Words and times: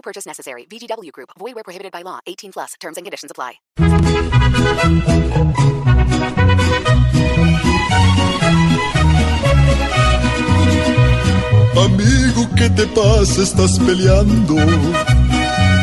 No 0.00 0.02
purchase 0.02 0.24
necessary. 0.26 0.64
VGW 0.64 1.12
Group. 1.12 1.28
Void 1.38 1.54
where 1.56 1.64
prohibited 1.64 1.92
by 1.92 2.02
law. 2.02 2.20
18 2.26 2.52
plus. 2.52 2.72
Terms 2.80 2.96
and 2.96 3.04
conditions 3.04 3.30
apply. 3.30 3.60
Amigo, 11.76 12.48
¿qué 12.56 12.70
te 12.70 12.86
pasa? 12.86 13.42
Estás 13.42 13.78
peleando, 13.78 14.54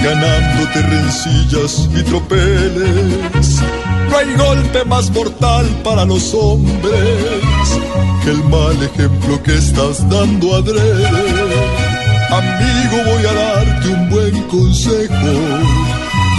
ganándote 0.03 0.81
rencillas 0.81 1.87
y 1.95 2.03
tropeles. 2.03 3.61
No 4.09 4.17
hay 4.17 4.33
golpe 4.35 4.83
más 4.85 5.11
mortal 5.11 5.65
para 5.83 6.05
los 6.05 6.33
hombres 6.33 7.79
que 8.23 8.31
el 8.31 8.43
mal 8.45 8.81
ejemplo 8.81 9.41
que 9.43 9.53
estás 9.57 10.09
dando 10.09 10.55
adrede. 10.55 11.86
Amigo, 12.29 13.03
voy 13.05 13.25
a 13.25 13.33
darte 13.33 13.87
un 13.87 14.09
buen 14.09 14.41
consejo 14.49 15.13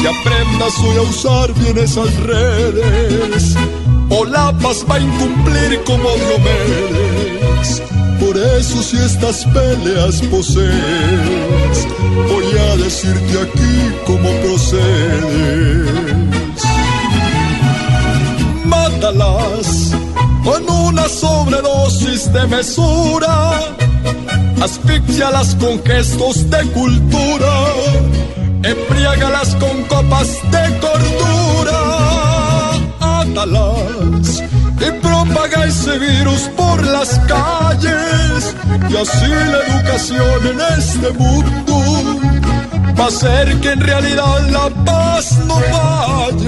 y 0.02 0.06
aprendas 0.06 0.78
hoy 0.80 0.96
a 0.96 1.02
usar 1.02 1.52
bien 1.54 1.78
esas 1.78 2.14
redes. 2.16 3.56
O 4.10 4.24
la 4.24 4.52
paz 4.58 4.84
va 4.88 4.96
a 4.96 5.00
incumplir 5.00 5.82
como 5.84 6.08
Diomedes. 6.10 7.82
Por 8.20 8.36
eso 8.36 8.82
si 8.82 8.96
estas 8.98 9.44
peleas 9.46 10.20
posees, 10.30 11.86
voy 12.28 12.58
a 12.58 12.76
decirte 12.76 13.40
aquí 13.40 13.90
cómo 14.06 14.30
procedes. 14.42 15.88
Mátalas 18.64 19.94
con 20.44 20.68
una 20.86 21.08
sobredosis 21.08 22.32
de 22.32 22.46
mesura, 22.46 23.57
asfixialas 24.62 25.54
con 25.56 25.82
gestos 25.84 26.48
de 26.50 26.62
cultura, 26.72 27.52
embriágalas 28.62 29.54
con 29.56 29.82
copas 29.84 30.28
de 30.50 30.78
cordura, 30.80 31.80
átalas 33.00 34.42
y 34.80 34.90
propaga 35.00 35.64
ese 35.66 35.98
virus 35.98 36.42
por 36.56 36.84
las 36.86 37.18
calles. 37.20 38.54
Y 38.88 38.96
así 38.96 39.28
la 39.28 39.60
educación 39.68 40.46
en 40.52 40.60
este 40.78 41.10
mundo 41.12 42.20
va 42.98 43.04
a 43.04 43.08
hacer 43.08 43.60
que 43.60 43.72
en 43.72 43.80
realidad 43.80 44.40
la 44.50 44.70
paz 44.84 45.38
no 45.46 45.56
falle. 45.60 46.47